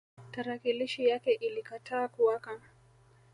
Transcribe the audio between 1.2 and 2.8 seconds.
ilikataa kuwaka